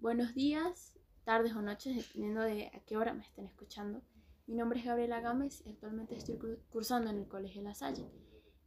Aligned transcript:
Buenos 0.00 0.32
días, 0.34 0.94
tardes 1.24 1.52
o 1.52 1.60
noches, 1.60 1.94
dependiendo 1.94 2.40
de 2.40 2.68
a 2.68 2.80
qué 2.86 2.96
hora 2.96 3.12
me 3.12 3.22
estén 3.22 3.44
escuchando. 3.44 4.00
Mi 4.46 4.54
nombre 4.54 4.78
es 4.78 4.86
Gabriela 4.86 5.20
Gámez 5.20 5.60
y 5.66 5.68
actualmente 5.68 6.16
estoy 6.16 6.38
cursando 6.70 7.10
en 7.10 7.18
el 7.18 7.28
Colegio 7.28 7.60
La 7.60 7.74
Salle. 7.74 8.10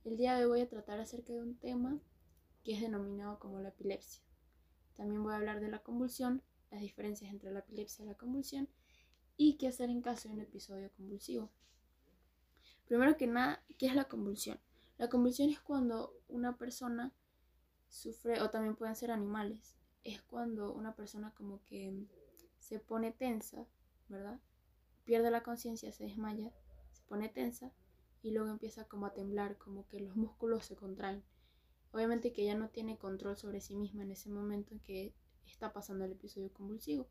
El 0.05 0.15
día 0.15 0.35
de 0.35 0.45
hoy 0.45 0.49
voy 0.49 0.61
a 0.61 0.69
tratar 0.69 0.99
acerca 0.99 1.33
de 1.33 1.41
un 1.41 1.57
tema 1.57 1.99
que 2.63 2.75
es 2.75 2.81
denominado 2.81 3.39
como 3.39 3.59
la 3.59 3.69
epilepsia. 3.69 4.21
También 4.95 5.23
voy 5.23 5.33
a 5.33 5.37
hablar 5.37 5.59
de 5.59 5.69
la 5.69 5.79
convulsión, 5.79 6.43
las 6.69 6.81
diferencias 6.81 7.31
entre 7.31 7.51
la 7.51 7.61
epilepsia 7.61 8.05
y 8.05 8.09
la 8.09 8.13
convulsión 8.13 8.69
y 9.35 9.57
qué 9.57 9.69
hacer 9.69 9.89
en 9.89 10.03
caso 10.03 10.29
de 10.29 10.35
un 10.35 10.41
episodio 10.41 10.91
convulsivo. 10.91 11.49
Primero 12.85 13.17
que 13.17 13.25
nada, 13.25 13.63
¿qué 13.79 13.87
es 13.87 13.95
la 13.95 14.03
convulsión? 14.03 14.59
La 14.99 15.09
convulsión 15.09 15.49
es 15.49 15.59
cuando 15.59 16.13
una 16.27 16.59
persona 16.59 17.11
sufre, 17.87 18.39
o 18.39 18.51
también 18.51 18.75
pueden 18.75 18.95
ser 18.95 19.09
animales, 19.09 19.79
es 20.03 20.21
cuando 20.21 20.73
una 20.73 20.95
persona 20.95 21.33
como 21.35 21.63
que 21.63 22.07
se 22.59 22.79
pone 22.79 23.11
tensa, 23.11 23.67
¿verdad? 24.09 24.39
Pierde 25.03 25.31
la 25.31 25.43
conciencia, 25.43 25.91
se 25.91 26.05
desmaya, 26.05 26.51
se 26.91 27.03
pone 27.03 27.29
tensa 27.29 27.71
y 28.21 28.31
luego 28.31 28.49
empieza 28.49 28.85
como 28.85 29.05
a 29.05 29.13
temblar, 29.13 29.57
como 29.57 29.87
que 29.87 29.99
los 29.99 30.15
músculos 30.15 30.65
se 30.65 30.75
contraen. 30.75 31.23
Obviamente 31.91 32.33
que 32.33 32.45
ya 32.45 32.55
no 32.55 32.69
tiene 32.69 32.97
control 32.97 33.37
sobre 33.37 33.61
sí 33.61 33.75
misma 33.75 34.03
en 34.03 34.11
ese 34.11 34.29
momento 34.29 34.73
en 34.73 34.79
que 34.79 35.13
está 35.45 35.73
pasando 35.73 36.05
el 36.05 36.13
episodio 36.13 36.51
convulsivo. 36.51 37.07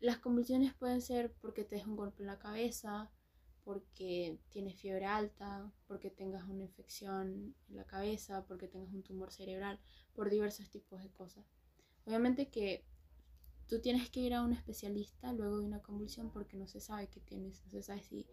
Las 0.00 0.18
convulsiones 0.18 0.74
pueden 0.74 1.02
ser 1.02 1.32
porque 1.40 1.64
te 1.64 1.76
deja 1.76 1.88
un 1.88 1.96
golpe 1.96 2.22
en 2.22 2.28
la 2.28 2.38
cabeza, 2.38 3.10
porque 3.64 4.40
tienes 4.48 4.80
fiebre 4.80 5.06
alta, 5.06 5.72
porque 5.86 6.10
tengas 6.10 6.44
una 6.48 6.64
infección 6.64 7.54
en 7.68 7.76
la 7.76 7.84
cabeza, 7.84 8.44
porque 8.46 8.66
tengas 8.66 8.92
un 8.92 9.02
tumor 9.02 9.30
cerebral, 9.30 9.78
por 10.14 10.30
diversos 10.30 10.70
tipos 10.70 11.02
de 11.02 11.10
cosas. 11.10 11.44
Obviamente 12.06 12.48
que 12.48 12.84
tú 13.68 13.80
tienes 13.80 14.10
que 14.10 14.20
ir 14.20 14.34
a 14.34 14.42
un 14.42 14.52
especialista 14.52 15.32
luego 15.32 15.58
de 15.58 15.66
una 15.66 15.80
convulsión 15.80 16.30
porque 16.30 16.56
no 16.56 16.66
se 16.66 16.80
sabe 16.80 17.08
qué 17.08 17.20
tienes, 17.20 17.64
no 17.64 17.70
se 17.70 17.82
sabe 17.82 18.02
si 18.02 18.26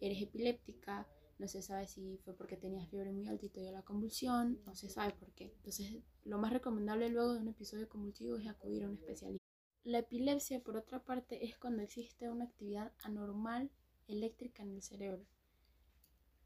eres 0.00 0.22
epiléptica, 0.22 1.08
no 1.38 1.48
se 1.48 1.62
sabe 1.62 1.86
si 1.86 2.18
fue 2.18 2.34
porque 2.34 2.56
tenías 2.56 2.88
fiebre 2.88 3.12
muy 3.12 3.26
alta 3.26 3.46
y 3.46 3.50
te 3.50 3.60
dio 3.60 3.72
la 3.72 3.82
convulsión, 3.82 4.60
no 4.64 4.74
se 4.74 4.88
sabe 4.88 5.12
por 5.14 5.32
qué. 5.32 5.52
Entonces, 5.56 6.02
lo 6.24 6.38
más 6.38 6.52
recomendable 6.52 7.08
luego 7.08 7.34
de 7.34 7.40
un 7.40 7.48
episodio 7.48 7.88
convulsivo 7.88 8.36
es 8.36 8.46
acudir 8.46 8.84
a 8.84 8.88
un 8.88 8.94
especialista. 8.94 9.44
La 9.84 9.98
epilepsia, 9.98 10.60
por 10.62 10.76
otra 10.76 11.04
parte, 11.04 11.44
es 11.44 11.56
cuando 11.58 11.82
existe 11.82 12.30
una 12.30 12.46
actividad 12.46 12.92
anormal 13.02 13.70
eléctrica 14.08 14.62
en 14.62 14.72
el 14.72 14.82
cerebro. 14.82 15.24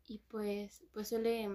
Y 0.07 0.19
pues, 0.19 0.85
pues 0.93 1.09
suele 1.09 1.49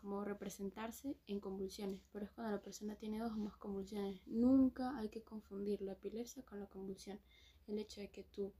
como 0.00 0.24
representarse 0.24 1.16
en 1.26 1.40
convulsiones, 1.40 2.00
pero 2.10 2.24
es 2.24 2.30
cuando 2.32 2.52
la 2.52 2.62
persona 2.62 2.96
tiene 2.96 3.18
dos 3.18 3.32
o 3.32 3.36
más 3.36 3.56
convulsiones. 3.56 4.26
Nunca 4.26 4.96
hay 4.96 5.10
que 5.10 5.22
confundir 5.22 5.82
la 5.82 5.92
epilepsia 5.92 6.42
con 6.44 6.58
la 6.58 6.66
convulsión. 6.66 7.20
El 7.66 7.78
hecho 7.78 8.00
de 8.00 8.10
que 8.10 8.24
tú 8.24 8.52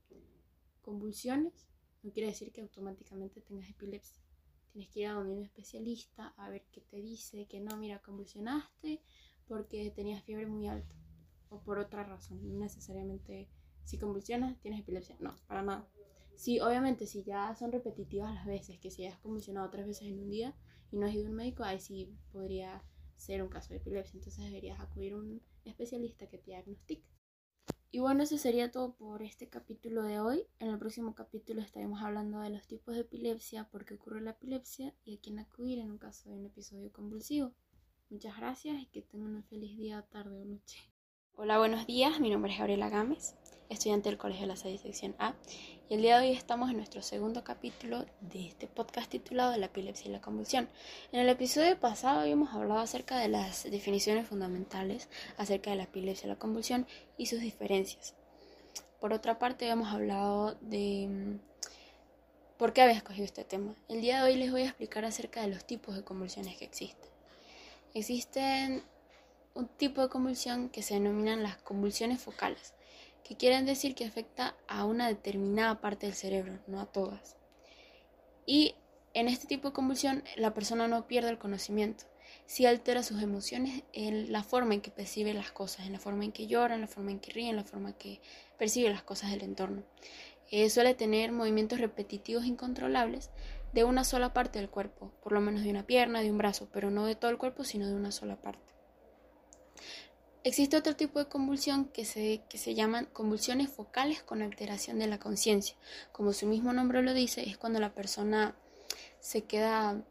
convulsiones 0.83 1.67
no 2.03 2.13
quiere 2.13 2.29
decir 2.29 2.53
que 2.53 2.61
automáticamente 2.61 3.41
tengas 3.41 3.69
epilepsia. 3.71 4.23
Tienes 4.73 4.91
que 4.91 5.01
ir 5.01 5.07
a 5.07 5.15
donde 5.15 5.35
un 5.35 5.43
especialista 5.43 6.29
a 6.37 6.49
ver 6.51 6.65
qué 6.71 6.81
te 6.83 6.99
dice, 6.99 7.47
que 7.47 7.61
no, 7.61 7.77
mira, 7.77 8.01
convulsionaste 8.01 9.03
porque 9.49 9.91
tenías 9.91 10.23
fiebre 10.23 10.47
muy 10.47 10.69
alta 10.69 10.95
o 11.49 11.61
por 11.61 11.79
otra 11.79 12.05
razón. 12.05 12.41
No 12.47 12.59
necesariamente 12.61 13.49
si 13.85 13.99
convulsionas 13.99 14.61
tienes 14.61 14.81
epilepsia. 14.81 15.17
No, 15.21 15.35
para 15.47 15.63
nada. 15.63 15.89
Sí, 16.37 16.61
obviamente, 16.61 17.07
si 17.07 17.23
ya 17.23 17.55
son 17.55 17.73
repetitivas 17.73 18.35
las 18.35 18.47
veces, 18.47 18.79
que 18.79 18.91
si 18.91 19.07
has 19.07 19.19
convulsionado 19.19 19.69
tres 19.69 19.87
veces 19.87 20.09
en 20.09 20.21
un 20.21 20.31
día, 20.31 20.55
y 20.91 20.97
no 20.97 21.07
has 21.07 21.15
ido 21.15 21.27
a 21.27 21.31
un 21.31 21.37
médico, 21.37 21.65
ahí 21.65 21.81
sí 21.81 22.13
podría 22.33 22.83
ser 23.17 23.43
un 23.43 23.49
caso 23.49 23.71
de 23.71 23.77
epilepsia. 23.77 24.19
Entonces 24.19 24.45
deberías 24.45 24.81
acudir 24.81 25.13
a 25.13 25.17
un 25.17 25.43
especialista 25.65 26.29
que 26.29 26.39
te 26.39 26.53
diagnostique. 26.53 27.07
Y 27.93 27.99
bueno, 27.99 28.23
eso 28.23 28.39
sería 28.39 28.71
todo 28.71 28.95
por 28.95 29.23
este 29.23 29.49
capítulo 29.49 30.05
de 30.05 30.21
hoy. 30.21 30.47
En 30.61 30.69
el 30.69 30.79
próximo 30.79 31.15
capítulo 31.15 31.61
estaremos 31.61 32.01
hablando 32.03 32.39
de 32.41 32.51
los 32.51 32.67
tipos 32.67 32.95
de 32.95 33.01
epilepsia, 33.01 33.69
por 33.69 33.85
qué 33.85 33.95
ocurre 33.95 34.21
la 34.21 34.31
epilepsia 34.31 34.95
y 35.05 35.17
a 35.17 35.21
quién 35.21 35.41
acudir 35.41 35.81
en 35.81 35.91
un 35.91 35.99
caso 35.99 36.31
de 36.31 36.37
un 36.37 36.47
episodio 36.47 36.93
convulsivo. 36.93 37.53
Muchas 38.09 38.37
gracias 38.37 38.81
y 38.81 38.87
que 38.87 39.03
tengan 39.03 39.35
un 39.35 39.45
feliz 39.45 39.77
día, 39.77 40.03
tarde 40.11 40.41
o 40.41 40.45
noche. 40.45 40.90
Hola, 41.43 41.57
buenos 41.57 41.87
días. 41.87 42.21
Mi 42.21 42.29
nombre 42.29 42.53
es 42.53 42.59
Gabriela 42.59 42.91
Gámez, 42.91 43.35
estudiante 43.71 44.11
del 44.11 44.19
Colegio 44.19 44.43
de 44.43 44.49
la 44.49 44.57
Salle 44.57 44.77
Sección 44.77 45.15
A. 45.19 45.33
Y 45.89 45.95
el 45.95 46.03
día 46.03 46.19
de 46.19 46.29
hoy 46.29 46.37
estamos 46.37 46.69
en 46.69 46.77
nuestro 46.77 47.01
segundo 47.01 47.43
capítulo 47.45 48.05
de 48.21 48.49
este 48.49 48.67
podcast 48.67 49.11
titulado 49.11 49.57
La 49.57 49.65
epilepsia 49.65 50.11
y 50.11 50.13
la 50.13 50.21
convulsión. 50.21 50.69
En 51.13 51.21
el 51.21 51.31
episodio 51.31 51.81
pasado 51.81 52.21
habíamos 52.21 52.53
hablado 52.53 52.81
acerca 52.81 53.17
de 53.17 53.29
las 53.29 53.65
definiciones 53.65 54.29
fundamentales 54.29 55.09
acerca 55.39 55.71
de 55.71 55.77
la 55.77 55.85
epilepsia 55.85 56.27
y 56.27 56.29
la 56.29 56.39
convulsión 56.39 56.87
y 57.17 57.25
sus 57.25 57.41
diferencias. 57.41 58.13
Por 59.01 59.15
otra 59.15 59.39
parte, 59.39 59.65
habíamos 59.65 59.95
hablado 59.95 60.57
de 60.61 61.09
mm, 61.09 61.39
por 62.59 62.75
qué 62.75 62.83
había 62.83 62.97
escogido 62.97 63.25
este 63.25 63.45
tema. 63.45 63.75
El 63.89 64.03
día 64.03 64.23
de 64.23 64.31
hoy 64.31 64.37
les 64.37 64.53
voy 64.53 64.61
a 64.61 64.67
explicar 64.67 65.07
acerca 65.07 65.41
de 65.41 65.49
los 65.49 65.65
tipos 65.65 65.97
de 65.97 66.05
convulsiones 66.05 66.59
que 66.59 66.67
existen. 66.67 67.09
Existen 67.95 68.83
un 69.61 69.69
tipo 69.69 70.01
de 70.01 70.09
convulsión 70.09 70.71
que 70.71 70.83
se 70.83 70.95
denominan 70.95 71.43
las 71.43 71.57
convulsiones 71.59 72.21
focales 72.21 72.73
que 73.23 73.37
quieren 73.37 73.67
decir 73.67 73.95
que 73.95 74.07
afecta 74.07 74.57
a 74.67 74.85
una 74.85 75.07
determinada 75.07 75.81
parte 75.81 76.07
del 76.07 76.17
cerebro, 76.17 76.59
no 76.67 76.81
a 76.81 76.87
todas. 76.87 77.37
Y 78.45 78.75
en 79.15 79.29
este 79.29 79.47
tipo 79.47 79.69
de 79.69 79.75
convulsión 79.75 80.25
la 80.37 80.55
persona 80.55 80.89
no 80.89 81.07
pierde 81.07 81.31
el 81.31 81.39
conocimiento, 81.39 82.07
sí 82.47 82.67
altera 82.67 83.03
sus 83.03 83.23
emociones 83.23 83.85
en 83.93 84.33
la 84.33 84.43
forma 84.43 84.75
en 84.75 84.81
que 84.81 84.91
percibe 84.91 85.35
las 85.35 85.53
cosas, 85.53 85.87
en 85.87 85.93
la 85.93 86.01
forma 86.01 86.25
en 86.25 86.33
que 86.33 86.47
llora, 86.47 86.75
en 86.75 86.81
la 86.81 86.89
forma 86.89 87.11
en 87.11 87.21
que 87.21 87.33
ríe, 87.33 87.51
en 87.51 87.57
la 87.57 87.65
forma 87.65 87.91
en 87.91 87.95
que 87.97 88.21
percibe 88.59 88.91
las 88.91 89.03
cosas 89.03 89.31
del 89.31 89.43
entorno. 89.43 89.85
Eh, 90.51 90.71
suele 90.71 90.95
tener 90.95 91.31
movimientos 91.31 91.79
repetitivos 91.79 92.47
incontrolables 92.47 93.31
de 93.73 93.85
una 93.85 94.03
sola 94.03 94.33
parte 94.33 94.59
del 94.59 94.71
cuerpo, 94.71 95.13
por 95.23 95.33
lo 95.33 95.41
menos 95.41 95.63
de 95.63 95.71
una 95.71 95.87
pierna, 95.87 96.23
de 96.23 96.33
un 96.33 96.39
brazo, 96.39 96.69
pero 96.73 96.91
no 96.91 97.07
de 97.07 97.15
todo 97.15 97.31
el 97.31 97.39
cuerpo, 97.39 97.63
sino 97.63 97.87
de 97.87 97.95
una 97.95 98.11
sola 98.11 98.35
parte. 98.35 98.80
Existe 100.43 100.77
otro 100.77 100.97
tipo 100.97 101.19
de 101.19 101.27
convulsión 101.27 101.85
que 101.87 102.07
se, 102.07 102.43
que 102.49 102.57
se 102.57 102.75
llaman 102.75 103.07
convulsiones 103.13 103.69
focales 103.69 104.23
con 104.23 104.41
alteración 104.41 104.99
de 104.99 105.07
la 105.07 105.19
conciencia. 105.19 105.77
Como 106.13 106.33
su 106.33 106.47
mismo 106.47 106.73
nombre 106.73 107.03
lo 107.03 107.13
dice, 107.13 107.47
es 107.47 107.59
cuando 107.59 107.79
la 107.79 107.95
persona 107.95 108.57
se 109.21 109.43
queda 109.43 110.03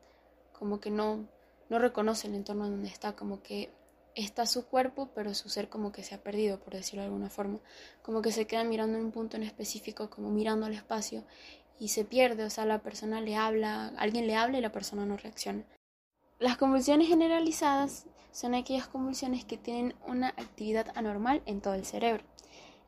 como 0.54 0.80
que 0.80 0.92
no, 0.92 1.28
no 1.70 1.80
reconoce 1.80 2.28
el 2.28 2.36
entorno 2.36 2.70
donde 2.70 2.90
está, 2.90 3.16
como 3.16 3.42
que 3.42 3.72
está 4.14 4.46
su 4.46 4.68
cuerpo, 4.68 5.10
pero 5.16 5.34
su 5.34 5.50
ser 5.50 5.68
como 5.68 5.92
que 5.92 6.04
se 6.04 6.14
ha 6.14 6.22
perdido, 6.22 6.60
por 6.60 6.74
decirlo 6.74 7.02
de 7.02 7.08
alguna 7.08 7.32
forma. 7.32 7.60
Como 8.04 8.22
que 8.22 8.32
se 8.32 8.46
queda 8.46 8.64
mirando 8.64 9.00
en 9.00 9.06
un 9.06 9.12
punto 9.12 9.36
en 9.36 9.44
específico, 9.44 10.12
como 10.12 10.30
mirando 10.30 10.68
al 10.68 10.74
espacio 10.74 11.24
y 11.80 11.88
se 11.88 12.04
pierde, 12.04 12.44
o 12.44 12.50
sea, 12.50 12.66
la 12.66 12.84
persona 12.84 13.22
le 13.22 13.36
habla, 13.36 13.94
alguien 13.98 14.28
le 14.28 14.36
habla 14.36 14.58
y 14.58 14.62
la 14.62 14.72
persona 14.72 15.06
no 15.06 15.18
reacciona. 15.18 15.64
Las 16.40 16.56
convulsiones 16.56 17.10
generalizadas 17.10 18.06
son 18.32 18.56
aquellas 18.56 18.88
convulsiones 18.88 19.44
que 19.44 19.58
tienen 19.58 19.94
una 20.08 20.30
actividad 20.30 20.88
anormal 20.96 21.42
en 21.46 21.60
todo 21.60 21.74
el 21.74 21.86
cerebro. 21.86 22.24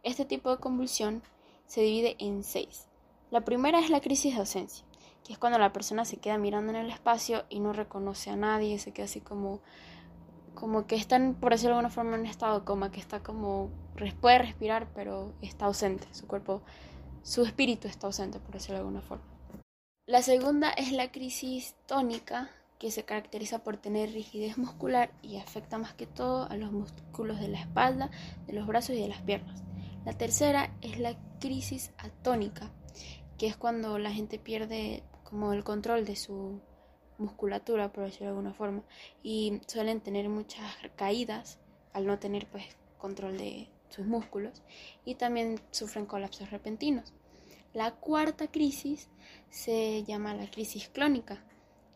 Este 0.03 0.23
tipo 0.23 0.49
de 0.51 0.61
convulsión 0.61 1.21
se 1.65 1.81
divide 1.81 2.15
en 2.19 2.43
seis. 2.43 2.87
La 3.29 3.41
primera 3.41 3.79
es 3.79 3.89
la 3.89 3.99
crisis 3.99 4.33
de 4.33 4.39
ausencia, 4.39 4.85
que 5.25 5.33
es 5.33 5.37
cuando 5.37 5.59
la 5.59 5.73
persona 5.73 6.05
se 6.05 6.15
queda 6.15 6.37
mirando 6.37 6.71
en 6.71 6.77
el 6.77 6.89
espacio 6.89 7.43
y 7.49 7.59
no 7.59 7.73
reconoce 7.73 8.29
a 8.29 8.37
nadie, 8.37 8.79
se 8.79 8.93
queda 8.93 9.05
así 9.05 9.19
como 9.19 9.59
como 10.53 10.85
que 10.85 10.95
está, 10.95 11.17
por 11.39 11.51
decirlo 11.51 11.75
de 11.75 11.79
alguna 11.79 11.93
forma, 11.93 12.15
en 12.15 12.21
un 12.21 12.25
estado 12.25 12.65
coma, 12.65 12.91
que 12.91 12.99
está 12.99 13.21
como, 13.21 13.69
puede 14.19 14.37
respirar, 14.37 14.87
pero 14.93 15.33
está 15.41 15.65
ausente, 15.65 16.07
su 16.13 16.27
cuerpo, 16.27 16.61
su 17.23 17.43
espíritu 17.43 17.87
está 17.87 18.07
ausente, 18.07 18.39
por 18.39 18.53
decirlo 18.53 18.75
de 18.75 18.81
alguna 18.81 19.01
forma. 19.01 19.23
La 20.05 20.21
segunda 20.21 20.69
es 20.71 20.91
la 20.91 21.11
crisis 21.11 21.75
tónica, 21.85 22.49
que 22.81 22.89
se 22.89 23.05
caracteriza 23.05 23.59
por 23.59 23.77
tener 23.77 24.11
rigidez 24.11 24.57
muscular 24.57 25.11
y 25.21 25.37
afecta 25.37 25.77
más 25.77 25.93
que 25.93 26.07
todo 26.07 26.49
a 26.49 26.57
los 26.57 26.71
músculos 26.71 27.39
de 27.39 27.47
la 27.47 27.59
espalda, 27.59 28.09
de 28.47 28.53
los 28.53 28.65
brazos 28.65 28.95
y 28.95 29.01
de 29.03 29.07
las 29.07 29.21
piernas. 29.21 29.61
La 30.03 30.13
tercera 30.13 30.75
es 30.81 30.97
la 30.97 31.15
crisis 31.39 31.91
atónica, 31.99 32.71
que 33.37 33.45
es 33.45 33.55
cuando 33.55 33.99
la 33.99 34.11
gente 34.11 34.39
pierde 34.39 35.03
como 35.23 35.53
el 35.53 35.63
control 35.63 36.05
de 36.05 36.15
su 36.15 36.59
musculatura, 37.19 37.93
por 37.93 38.05
decirlo 38.05 38.25
de 38.25 38.31
alguna 38.31 38.55
forma, 38.55 38.81
y 39.21 39.61
suelen 39.67 40.01
tener 40.01 40.27
muchas 40.27 40.73
caídas 40.95 41.59
al 41.93 42.07
no 42.07 42.17
tener 42.17 42.47
pues 42.47 42.65
control 42.97 43.37
de 43.37 43.69
sus 43.89 44.07
músculos 44.07 44.63
y 45.05 45.13
también 45.13 45.61
sufren 45.69 46.07
colapsos 46.07 46.49
repentinos. 46.49 47.13
La 47.75 47.91
cuarta 47.91 48.47
crisis 48.47 49.07
se 49.51 50.03
llama 50.03 50.33
la 50.33 50.49
crisis 50.49 50.89
clónica, 50.89 51.45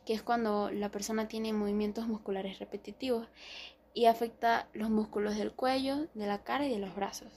que 0.06 0.14
es 0.14 0.22
cuando 0.22 0.72
la 0.72 0.90
persona 0.90 1.28
tiene 1.28 1.54
movimientos 1.54 2.08
musculares 2.08 2.60
repetitivos 2.60 3.28
y 3.94 4.06
afecta 4.06 4.68
los 4.74 4.90
músculos 4.90 5.36
del 5.36 5.52
cuello, 5.52 6.08
de 6.14 6.28
la 6.28 6.44
cara 6.44 6.66
y 6.66 6.70
de 6.70 6.80
los 6.80 6.96
brazos. 6.96 7.30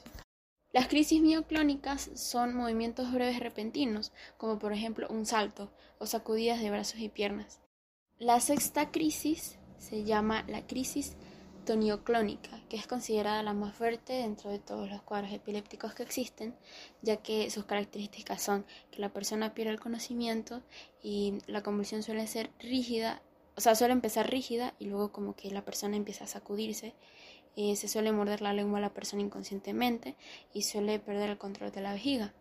Las 0.73 0.89
crisis 0.89 1.23
mioclónicas 1.23 2.11
son 2.15 2.55
movimientos 2.55 3.11
breves 3.13 3.41
repentinos, 3.41 4.13
como 4.37 4.59
por 4.59 4.73
ejemplo 4.73 5.07
un 5.09 5.25
salto 5.25 5.71
o 5.99 6.07
sacudidas 6.07 6.61
de 6.61 6.71
brazos 6.71 7.01
y 7.01 7.09
piernas. 7.09 7.61
La 8.19 8.41
sexta 8.41 8.91
crisis 8.91 9.59
se 9.79 10.05
llama 10.05 10.45
la 10.49 10.67
crisis 10.67 11.17
tonioclónica, 11.69 12.67
que 12.71 12.79
es 12.79 12.87
considerada 12.87 13.43
la 13.43 13.53
más 13.53 13.75
fuerte 13.75 14.15
dentro 14.15 14.49
de 14.49 14.59
todos 14.59 14.89
los 14.89 15.03
cuadros 15.03 15.31
epilépticos 15.31 15.93
que 15.93 16.03
existen, 16.03 16.57
ya 17.03 17.19
que 17.19 17.51
sus 17.51 17.67
características 17.67 18.41
son 18.41 18.65
que 18.91 19.03
la 19.03 19.13
persona 19.13 19.53
pierde 19.53 19.73
el 19.73 19.79
conocimiento 19.79 20.63
y 21.03 21.41
la 21.47 21.63
convulsión 21.63 22.03
suele 22.03 22.27
ser 22.27 22.51
rígida, 22.59 23.21
o 23.55 23.61
sea, 23.61 23.75
suele 23.75 23.93
empezar 23.93 24.31
rígida 24.31 24.73
y 24.79 24.87
luego 24.87 25.13
como 25.13 25.37
que 25.37 25.51
la 25.51 25.63
persona 25.63 25.99
empieza 25.99 26.25
a 26.25 26.27
sacudirse, 26.27 26.95
eh, 27.55 27.77
se 27.77 27.87
suele 27.87 28.13
morder 28.13 28.41
la 28.41 28.55
lengua 28.55 28.79
a 28.79 28.83
la 28.83 28.95
persona 28.95 29.21
inconscientemente 29.21 30.17
y 30.55 30.63
suele 30.63 30.99
perder 30.99 31.29
el 31.29 31.37
control 31.37 31.71
de 31.71 31.83
la 31.83 31.93
vejiga. 31.93 32.33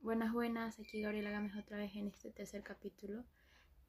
Buenas, 0.00 0.34
buenas, 0.34 0.78
aquí 0.78 1.00
Gabriela 1.00 1.30
Gámez 1.30 1.56
otra 1.56 1.78
vez 1.78 1.94
en 1.94 2.08
este 2.08 2.30
tercer 2.32 2.62
capítulo 2.62 3.24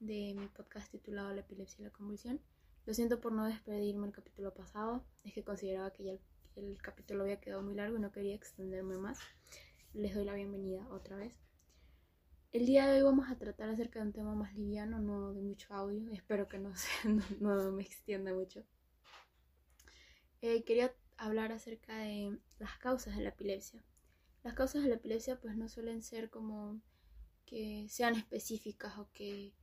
de 0.05 0.33
mi 0.35 0.47
podcast 0.47 0.91
titulado 0.91 1.33
La 1.33 1.41
epilepsia 1.41 1.81
y 1.81 1.85
la 1.85 1.89
convulsión. 1.91 2.41
Lo 2.85 2.93
siento 2.93 3.21
por 3.21 3.31
no 3.31 3.45
despedirme 3.45 4.07
el 4.07 4.13
capítulo 4.13 4.53
pasado, 4.53 5.05
es 5.23 5.33
que 5.33 5.43
consideraba 5.43 5.91
que 5.93 6.03
ya 6.03 6.11
el, 6.55 6.81
capítulo 6.81 7.23
había 7.23 7.39
quedado 7.39 7.61
muy 7.61 7.73
largo 7.73 7.97
y 7.97 8.01
no 8.01 8.11
quería 8.11 8.35
extenderme 8.35 8.97
más. 8.97 9.19
Les 9.93 10.13
doy 10.13 10.25
la 10.25 10.33
bienvenida 10.33 10.85
otra 10.89 11.15
vez. 11.15 11.39
El 12.51 12.65
día 12.65 12.85
de 12.85 12.97
hoy 12.97 13.03
vamos 13.03 13.29
a 13.29 13.37
tratar 13.37 13.69
acerca 13.69 13.99
de 13.99 14.07
un 14.07 14.13
tema 14.13 14.35
más 14.35 14.53
liviano, 14.55 14.99
no 14.99 15.33
de 15.33 15.41
mucho 15.41 15.73
audio, 15.73 16.11
espero 16.11 16.49
que 16.49 16.59
no, 16.59 16.75
sea, 16.75 17.11
no 17.39 17.71
me 17.71 17.83
extienda 17.83 18.33
mucho. 18.33 18.65
Eh, 20.41 20.63
quería 20.65 20.93
hablar 21.15 21.53
acerca 21.53 21.97
de 21.97 22.37
las 22.59 22.77
causas 22.77 23.15
de 23.15 23.23
la 23.23 23.29
epilepsia. 23.29 23.81
Las 24.43 24.53
causas 24.53 24.83
de 24.83 24.89
la 24.89 24.95
epilepsia 24.95 25.39
pues 25.39 25.55
no 25.55 25.69
suelen 25.69 26.03
ser 26.03 26.29
como 26.29 26.81
que 27.45 27.87
sean 27.87 28.15
específicas 28.15 28.97
o 28.97 29.09
que 29.13 29.53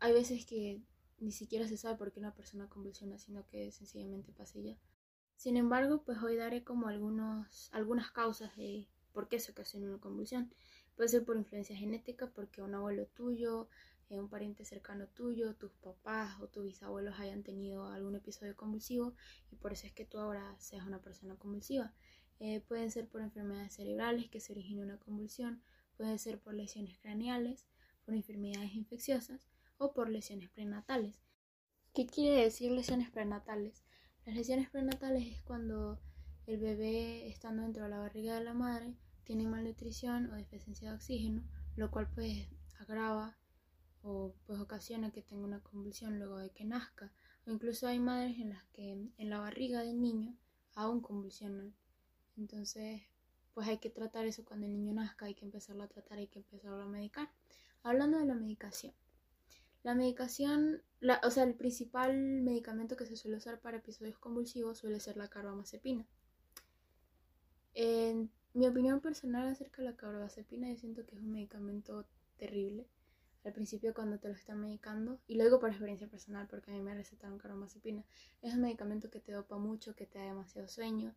hay 0.00 0.12
veces 0.12 0.46
que 0.46 0.82
ni 1.18 1.32
siquiera 1.32 1.68
se 1.68 1.76
sabe 1.76 1.96
por 1.96 2.12
qué 2.12 2.20
una 2.20 2.34
persona 2.34 2.68
convulsiona, 2.68 3.18
sino 3.18 3.46
que 3.46 3.70
sencillamente 3.70 4.32
pasa 4.32 4.58
ya. 4.60 4.76
Sin 5.36 5.56
embargo, 5.56 6.02
pues 6.04 6.18
hoy 6.22 6.36
daré 6.36 6.64
como 6.64 6.88
algunos, 6.88 7.68
algunas 7.72 8.10
causas 8.10 8.56
de 8.56 8.88
por 9.12 9.28
qué 9.28 9.38
se 9.38 9.52
ocasiona 9.52 9.86
una 9.86 10.00
convulsión. 10.00 10.52
Puede 10.96 11.08
ser 11.08 11.24
por 11.24 11.36
influencia 11.36 11.76
genética, 11.76 12.30
porque 12.30 12.62
un 12.62 12.74
abuelo 12.74 13.06
tuyo, 13.06 13.68
eh, 14.10 14.20
un 14.20 14.28
pariente 14.28 14.64
cercano 14.64 15.08
tuyo, 15.08 15.54
tus 15.56 15.72
papás 15.72 16.40
o 16.40 16.48
tus 16.48 16.64
bisabuelos 16.64 17.18
hayan 17.18 17.42
tenido 17.42 17.86
algún 17.86 18.14
episodio 18.14 18.56
convulsivo 18.56 19.14
y 19.50 19.56
por 19.56 19.72
eso 19.72 19.86
es 19.86 19.92
que 19.92 20.04
tú 20.04 20.18
ahora 20.18 20.54
seas 20.58 20.86
una 20.86 21.00
persona 21.00 21.36
convulsiva. 21.36 21.92
Eh, 22.40 22.60
pueden 22.60 22.90
ser 22.90 23.08
por 23.08 23.22
enfermedades 23.22 23.74
cerebrales 23.74 24.28
que 24.28 24.40
se 24.40 24.52
origine 24.52 24.82
una 24.82 24.98
convulsión, 24.98 25.62
puede 25.96 26.18
ser 26.18 26.38
por 26.40 26.54
lesiones 26.54 26.98
craneales, 26.98 27.66
por 28.04 28.14
enfermedades 28.14 28.74
infecciosas 28.74 29.48
o 29.78 29.92
por 29.92 30.08
lesiones 30.08 30.50
prenatales. 30.50 31.22
¿Qué 31.92 32.06
quiere 32.06 32.42
decir 32.42 32.72
lesiones 32.72 33.10
prenatales? 33.10 33.84
Las 34.26 34.34
lesiones 34.34 34.70
prenatales 34.70 35.26
es 35.26 35.42
cuando 35.42 36.00
el 36.46 36.58
bebé 36.58 37.28
estando 37.28 37.62
dentro 37.62 37.84
de 37.84 37.90
la 37.90 37.98
barriga 37.98 38.34
de 38.34 38.44
la 38.44 38.54
madre 38.54 38.94
tiene 39.24 39.46
malnutrición 39.46 40.30
o 40.30 40.36
deficiencia 40.36 40.90
de 40.90 40.96
oxígeno, 40.96 41.42
lo 41.76 41.90
cual 41.90 42.10
pues 42.14 42.48
agrava 42.78 43.38
o 44.02 44.34
pues 44.46 44.60
ocasiona 44.60 45.10
que 45.10 45.22
tenga 45.22 45.44
una 45.44 45.60
convulsión 45.60 46.18
luego 46.18 46.38
de 46.38 46.50
que 46.50 46.64
nazca. 46.64 47.12
O 47.46 47.50
incluso 47.50 47.86
hay 47.86 47.98
madres 47.98 48.38
en 48.38 48.50
las 48.50 48.64
que 48.72 48.90
en 48.90 49.30
la 49.30 49.38
barriga 49.38 49.80
del 49.82 50.00
niño 50.00 50.36
aún 50.74 51.00
convulsionan. 51.00 51.74
Entonces, 52.36 53.02
pues 53.54 53.68
hay 53.68 53.78
que 53.78 53.90
tratar 53.90 54.26
eso 54.26 54.44
cuando 54.44 54.66
el 54.66 54.72
niño 54.72 54.92
nazca, 54.92 55.26
hay 55.26 55.34
que 55.34 55.44
empezarlo 55.44 55.84
a 55.84 55.88
tratar, 55.88 56.18
hay 56.18 56.26
que 56.26 56.40
empezarlo 56.40 56.82
a 56.82 56.86
medicar. 56.86 57.30
Hablando 57.82 58.18
de 58.18 58.26
la 58.26 58.34
medicación. 58.34 58.94
La 59.84 59.94
medicación, 59.94 60.82
o 61.22 61.30
sea, 61.30 61.44
el 61.44 61.54
principal 61.54 62.16
medicamento 62.40 62.96
que 62.96 63.04
se 63.04 63.16
suele 63.16 63.36
usar 63.36 63.60
para 63.60 63.76
episodios 63.76 64.18
convulsivos 64.18 64.78
suele 64.78 64.98
ser 64.98 65.18
la 65.18 65.28
carbamazepina. 65.28 66.06
En 67.74 68.30
mi 68.54 68.66
opinión 68.66 69.00
personal 69.00 69.46
acerca 69.46 69.82
de 69.82 69.90
la 69.90 69.96
carbamazepina, 69.96 70.70
yo 70.70 70.78
siento 70.78 71.04
que 71.04 71.16
es 71.16 71.20
un 71.20 71.32
medicamento 71.32 72.06
terrible. 72.38 72.88
Al 73.44 73.52
principio 73.52 73.92
cuando 73.92 74.18
te 74.18 74.28
lo 74.28 74.34
están 74.34 74.58
medicando, 74.58 75.20
y 75.26 75.34
luego 75.34 75.60
por 75.60 75.68
experiencia 75.68 76.08
personal, 76.08 76.46
porque 76.48 76.70
a 76.70 76.74
mí 76.74 76.80
me 76.80 76.94
recetaron 76.94 77.38
carbamazepina, 77.38 78.06
es 78.40 78.54
un 78.54 78.62
medicamento 78.62 79.10
que 79.10 79.20
te 79.20 79.32
dopa 79.32 79.58
mucho, 79.58 79.94
que 79.94 80.06
te 80.06 80.18
da 80.18 80.24
demasiado 80.24 80.66
sueño, 80.66 81.14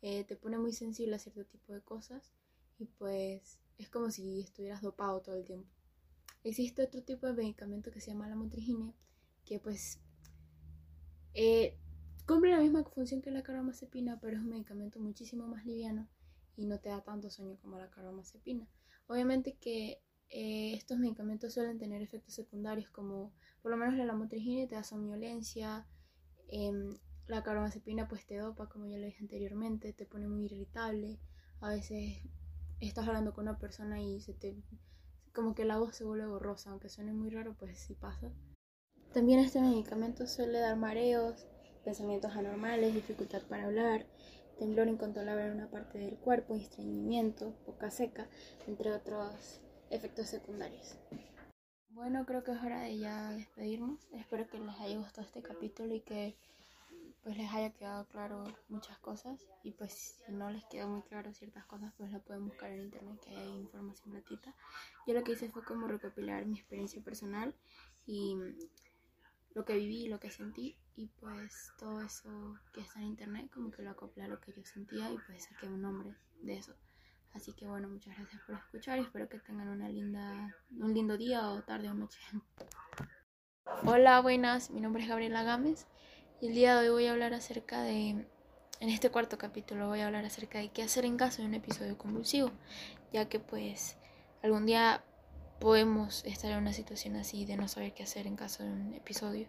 eh, 0.00 0.24
te 0.24 0.36
pone 0.36 0.56
muy 0.56 0.72
sensible 0.72 1.16
a 1.16 1.18
cierto 1.18 1.44
tipo 1.44 1.74
de 1.74 1.82
cosas 1.82 2.32
y 2.78 2.86
pues 2.86 3.58
es 3.76 3.90
como 3.90 4.10
si 4.10 4.40
estuvieras 4.40 4.80
dopado 4.80 5.20
todo 5.20 5.36
el 5.36 5.44
tiempo. 5.44 5.75
Existe 6.46 6.84
otro 6.84 7.02
tipo 7.02 7.26
de 7.26 7.32
medicamento 7.32 7.90
que 7.90 8.00
se 8.00 8.12
llama 8.12 8.28
la 8.28 8.36
motrigina, 8.36 8.94
que 9.44 9.58
pues 9.58 10.00
eh, 11.34 11.76
cumple 12.24 12.52
la 12.52 12.60
misma 12.60 12.84
función 12.84 13.20
que 13.20 13.32
la 13.32 13.42
carbamazepina, 13.42 14.20
pero 14.20 14.36
es 14.36 14.42
un 14.44 14.50
medicamento 14.50 15.00
muchísimo 15.00 15.48
más 15.48 15.66
liviano 15.66 16.08
y 16.56 16.66
no 16.66 16.78
te 16.78 16.88
da 16.88 17.02
tanto 17.02 17.30
sueño 17.30 17.58
como 17.60 17.78
la 17.78 17.90
carbamazepina. 17.90 18.68
Obviamente 19.08 19.56
que 19.56 20.00
eh, 20.28 20.74
estos 20.74 21.00
medicamentos 21.00 21.52
suelen 21.52 21.78
tener 21.78 22.00
efectos 22.00 22.34
secundarios 22.34 22.90
como 22.90 23.32
por 23.60 23.72
lo 23.72 23.76
menos 23.76 23.96
la 23.96 24.04
lamotrigina 24.04 24.68
te 24.68 24.76
da 24.76 24.84
somnolencia, 24.84 25.84
em, 26.46 26.96
la 27.26 27.42
carbamazepina 27.42 28.06
pues 28.06 28.24
te 28.24 28.36
dopa, 28.36 28.68
como 28.68 28.86
ya 28.86 28.98
lo 28.98 29.06
dije 29.06 29.18
anteriormente, 29.20 29.92
te 29.92 30.06
pone 30.06 30.28
muy 30.28 30.44
irritable. 30.44 31.18
A 31.58 31.70
veces 31.70 32.22
estás 32.78 33.08
hablando 33.08 33.34
con 33.34 33.48
una 33.48 33.58
persona 33.58 34.00
y 34.00 34.20
se 34.20 34.32
te 34.32 34.54
como 35.36 35.54
que 35.54 35.66
la 35.66 35.76
voz 35.76 35.94
se 35.94 36.04
vuelve 36.04 36.26
borrosa, 36.26 36.70
aunque 36.70 36.88
suene 36.88 37.12
muy 37.12 37.28
raro, 37.28 37.54
pues 37.58 37.78
sí 37.78 37.94
pasa. 37.94 38.32
También 39.12 39.38
este 39.38 39.60
medicamento 39.60 40.26
suele 40.26 40.60
dar 40.60 40.76
mareos, 40.76 41.46
pensamientos 41.84 42.34
anormales, 42.34 42.94
dificultad 42.94 43.42
para 43.42 43.66
hablar, 43.66 44.06
temblor 44.58 44.88
incontrolable 44.88 45.44
en 45.44 45.52
una 45.52 45.70
parte 45.70 45.98
del 45.98 46.16
cuerpo, 46.16 46.56
estreñimiento, 46.56 47.54
boca 47.66 47.90
seca, 47.90 48.26
entre 48.66 48.90
otros 48.92 49.60
efectos 49.90 50.28
secundarios. 50.28 50.96
Bueno, 51.90 52.24
creo 52.24 52.42
que 52.42 52.52
es 52.52 52.62
hora 52.62 52.80
de 52.80 52.96
ya 52.96 53.30
despedirnos. 53.32 54.08
Espero 54.12 54.48
que 54.48 54.58
les 54.58 54.80
haya 54.80 54.96
gustado 54.96 55.26
este 55.26 55.42
capítulo 55.42 55.94
y 55.94 56.00
que 56.00 56.34
pues 57.26 57.38
les 57.38 57.52
haya 57.52 57.70
quedado 57.70 58.06
claro 58.06 58.44
muchas 58.68 58.96
cosas 59.00 59.48
y 59.64 59.72
pues 59.72 60.22
si 60.24 60.30
no 60.30 60.48
les 60.48 60.64
quedó 60.66 60.86
muy 60.86 61.02
claro 61.02 61.34
ciertas 61.34 61.64
cosas 61.64 61.92
pues 61.96 62.12
lo 62.12 62.20
pueden 62.20 62.46
buscar 62.46 62.70
en 62.70 62.82
internet 62.82 63.18
que 63.20 63.36
hay 63.36 63.48
información 63.48 64.12
gratuita. 64.12 64.54
Yo 65.08 65.14
lo 65.14 65.24
que 65.24 65.32
hice 65.32 65.50
fue 65.50 65.64
como 65.64 65.88
recopilar 65.88 66.46
mi 66.46 66.56
experiencia 66.56 67.02
personal 67.02 67.52
y 68.06 68.36
lo 69.54 69.64
que 69.64 69.74
viví 69.74 70.06
lo 70.06 70.20
que 70.20 70.30
sentí 70.30 70.78
y 70.94 71.08
pues 71.18 71.72
todo 71.80 72.00
eso 72.00 72.60
que 72.72 72.82
está 72.82 73.00
en 73.00 73.06
internet 73.06 73.50
como 73.52 73.72
que 73.72 73.82
lo 73.82 73.90
acoplé 73.90 74.22
a 74.22 74.28
lo 74.28 74.38
que 74.38 74.52
yo 74.52 74.64
sentía 74.64 75.10
y 75.10 75.18
pues 75.26 75.46
saqué 75.46 75.66
un 75.66 75.82
nombre 75.82 76.14
de 76.42 76.58
eso. 76.58 76.76
Así 77.34 77.52
que 77.54 77.66
bueno 77.66 77.88
muchas 77.88 78.16
gracias 78.16 78.40
por 78.42 78.54
escuchar 78.54 79.00
y 79.00 79.02
espero 79.02 79.28
que 79.28 79.40
tengan 79.40 79.68
una 79.68 79.88
linda 79.88 80.54
un 80.78 80.94
lindo 80.94 81.16
día 81.16 81.48
o 81.50 81.60
tarde 81.64 81.90
o 81.90 81.94
noche. 81.94 82.20
Hola 83.84 84.20
buenas 84.20 84.70
mi 84.70 84.80
nombre 84.80 85.02
es 85.02 85.08
Gabriela 85.08 85.42
Gámez 85.42 85.88
y 86.40 86.48
el 86.48 86.54
día 86.54 86.74
de 86.74 86.88
hoy 86.88 86.92
voy 86.92 87.06
a 87.06 87.12
hablar 87.12 87.34
acerca 87.34 87.82
de, 87.82 88.08
en 88.08 88.88
este 88.88 89.10
cuarto 89.10 89.38
capítulo 89.38 89.88
voy 89.88 90.00
a 90.00 90.06
hablar 90.06 90.24
acerca 90.24 90.58
de 90.58 90.68
qué 90.68 90.82
hacer 90.82 91.04
en 91.04 91.16
caso 91.16 91.42
de 91.42 91.48
un 91.48 91.54
episodio 91.54 91.96
convulsivo, 91.96 92.50
ya 93.12 93.28
que 93.28 93.40
pues 93.40 93.96
algún 94.42 94.66
día 94.66 95.02
podemos 95.60 96.24
estar 96.26 96.50
en 96.50 96.58
una 96.58 96.72
situación 96.72 97.16
así 97.16 97.46
de 97.46 97.56
no 97.56 97.68
saber 97.68 97.94
qué 97.94 98.02
hacer 98.02 98.26
en 98.26 98.36
caso 98.36 98.62
de 98.62 98.70
un 98.70 98.94
episodio. 98.94 99.48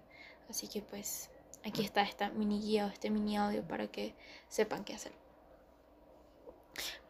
Así 0.50 0.70
que 0.70 0.82
pues 0.82 1.30
aquí 1.66 1.84
está 1.84 2.02
esta 2.02 2.30
mini 2.30 2.62
guía 2.62 2.86
o 2.86 2.90
este 2.90 3.10
mini 3.10 3.38
audio 3.38 3.68
para 3.68 3.88
que 3.88 4.16
sepan 4.48 4.86
qué 4.86 4.94
hacer. 4.94 5.12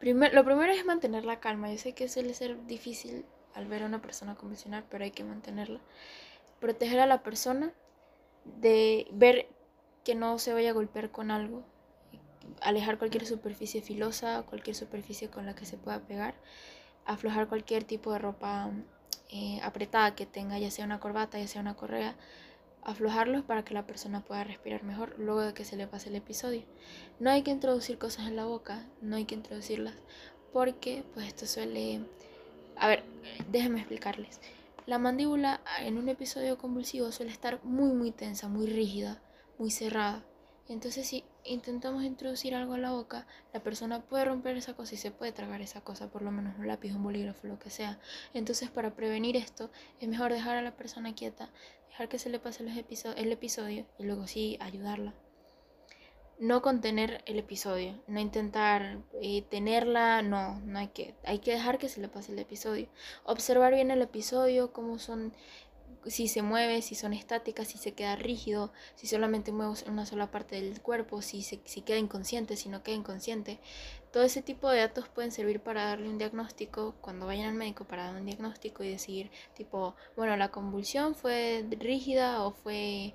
Primer, 0.00 0.34
lo 0.34 0.44
primero 0.44 0.72
es 0.72 0.84
mantener 0.84 1.24
la 1.24 1.38
calma. 1.38 1.70
Yo 1.70 1.78
sé 1.78 1.92
que 1.92 2.08
suele 2.08 2.34
ser 2.34 2.66
difícil 2.66 3.24
al 3.54 3.66
ver 3.68 3.84
a 3.84 3.86
una 3.86 4.02
persona 4.02 4.34
convulsionar, 4.34 4.84
pero 4.88 5.04
hay 5.04 5.12
que 5.12 5.22
mantenerla. 5.22 5.80
Proteger 6.58 6.98
a 6.98 7.06
la 7.06 7.22
persona 7.22 7.72
de 8.44 9.06
ver 9.12 9.48
que 10.08 10.14
no 10.14 10.38
se 10.38 10.54
vaya 10.54 10.70
a 10.70 10.72
golpear 10.72 11.10
con 11.10 11.30
algo, 11.30 11.62
alejar 12.62 12.96
cualquier 12.96 13.26
superficie 13.26 13.82
filosa, 13.82 14.42
cualquier 14.48 14.74
superficie 14.74 15.28
con 15.28 15.44
la 15.44 15.54
que 15.54 15.66
se 15.66 15.76
pueda 15.76 16.00
pegar, 16.00 16.34
aflojar 17.04 17.46
cualquier 17.46 17.84
tipo 17.84 18.10
de 18.14 18.18
ropa 18.18 18.70
eh, 19.28 19.60
apretada 19.62 20.14
que 20.14 20.24
tenga, 20.24 20.58
ya 20.58 20.70
sea 20.70 20.86
una 20.86 20.98
corbata, 20.98 21.38
ya 21.38 21.46
sea 21.46 21.60
una 21.60 21.74
correa, 21.74 22.16
aflojarlos 22.84 23.44
para 23.44 23.66
que 23.66 23.74
la 23.74 23.86
persona 23.86 24.22
pueda 24.22 24.44
respirar 24.44 24.82
mejor 24.82 25.14
luego 25.18 25.42
de 25.42 25.52
que 25.52 25.66
se 25.66 25.76
le 25.76 25.86
pase 25.86 26.08
el 26.08 26.16
episodio. 26.16 26.62
No 27.20 27.28
hay 27.28 27.42
que 27.42 27.50
introducir 27.50 27.98
cosas 27.98 28.28
en 28.28 28.36
la 28.36 28.46
boca, 28.46 28.86
no 29.02 29.16
hay 29.16 29.26
que 29.26 29.34
introducirlas 29.34 29.92
porque 30.54 31.04
pues 31.12 31.26
esto 31.26 31.44
suele... 31.44 32.00
A 32.76 32.88
ver, 32.88 33.02
déjenme 33.50 33.80
explicarles. 33.80 34.40
La 34.86 34.98
mandíbula 34.98 35.60
en 35.80 35.98
un 35.98 36.08
episodio 36.08 36.56
convulsivo 36.56 37.12
suele 37.12 37.30
estar 37.30 37.62
muy 37.62 37.92
muy 37.92 38.10
tensa, 38.10 38.48
muy 38.48 38.68
rígida 38.68 39.20
muy 39.58 39.70
cerrada. 39.70 40.24
Entonces 40.68 41.06
si 41.08 41.24
intentamos 41.44 42.04
introducir 42.04 42.54
algo 42.54 42.74
a 42.74 42.78
la 42.78 42.90
boca, 42.90 43.26
la 43.54 43.62
persona 43.62 44.02
puede 44.02 44.26
romper 44.26 44.56
esa 44.56 44.74
cosa 44.74 44.94
y 44.94 44.98
se 44.98 45.10
puede 45.10 45.32
tragar 45.32 45.62
esa 45.62 45.80
cosa, 45.80 46.10
por 46.10 46.22
lo 46.22 46.30
menos 46.30 46.58
un 46.58 46.66
lápiz, 46.66 46.92
un 46.92 47.02
bolígrafo, 47.02 47.46
lo 47.46 47.58
que 47.58 47.70
sea. 47.70 47.98
Entonces 48.34 48.70
para 48.70 48.94
prevenir 48.94 49.36
esto 49.36 49.70
es 50.00 50.08
mejor 50.08 50.32
dejar 50.32 50.56
a 50.56 50.62
la 50.62 50.76
persona 50.76 51.14
quieta, 51.14 51.50
dejar 51.88 52.08
que 52.08 52.18
se 52.18 52.28
le 52.28 52.38
pase 52.38 52.62
el 52.62 53.32
episodio 53.32 53.86
y 53.98 54.04
luego 54.04 54.26
sí 54.26 54.58
ayudarla 54.60 55.14
no 56.38 56.62
contener 56.62 57.22
el 57.26 57.38
episodio, 57.38 58.00
no 58.06 58.20
intentar 58.20 58.98
eh, 59.20 59.42
tenerla, 59.42 60.22
no, 60.22 60.60
no 60.60 60.78
hay 60.78 60.88
que, 60.88 61.14
hay 61.24 61.40
que 61.40 61.52
dejar 61.52 61.78
que 61.78 61.88
se 61.88 62.00
le 62.00 62.08
pase 62.08 62.32
el 62.32 62.38
episodio. 62.38 62.88
Observar 63.24 63.74
bien 63.74 63.90
el 63.90 64.02
episodio, 64.02 64.72
cómo 64.72 64.98
son, 64.98 65.32
si 66.06 66.28
se 66.28 66.42
mueve, 66.42 66.82
si 66.82 66.94
son 66.94 67.12
estáticas, 67.12 67.68
si 67.68 67.78
se 67.78 67.92
queda 67.92 68.16
rígido, 68.16 68.72
si 68.94 69.06
solamente 69.06 69.52
mueve 69.52 69.74
una 69.86 70.06
sola 70.06 70.30
parte 70.30 70.60
del 70.60 70.80
cuerpo, 70.80 71.22
si, 71.22 71.42
se, 71.42 71.60
si 71.64 71.82
queda 71.82 71.98
inconsciente, 71.98 72.56
si 72.56 72.68
no 72.68 72.82
queda 72.82 72.96
inconsciente. 72.96 73.58
Todo 74.12 74.22
ese 74.22 74.42
tipo 74.42 74.70
de 74.70 74.80
datos 74.80 75.08
pueden 75.08 75.32
servir 75.32 75.60
para 75.60 75.84
darle 75.84 76.08
un 76.08 76.18
diagnóstico 76.18 76.94
cuando 77.00 77.26
vayan 77.26 77.48
al 77.48 77.54
médico 77.54 77.84
para 77.84 78.04
dar 78.04 78.16
un 78.16 78.26
diagnóstico 78.26 78.82
y 78.84 78.90
decir, 78.90 79.30
tipo, 79.54 79.94
bueno, 80.16 80.36
la 80.36 80.50
convulsión 80.50 81.14
fue 81.14 81.64
rígida 81.78 82.44
o 82.44 82.52
fue, 82.52 83.14